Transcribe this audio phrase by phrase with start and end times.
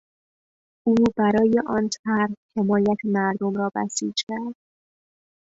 [0.87, 4.55] او برای آن طرح حمایت مردم را بسیج کرد.